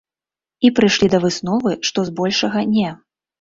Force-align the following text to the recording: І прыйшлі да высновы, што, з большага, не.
І 0.69 0.71
прыйшлі 0.79 1.09
да 1.15 1.19
высновы, 1.25 1.75
што, 1.91 1.99
з 2.09 2.15
большага, 2.21 2.65
не. 2.73 2.89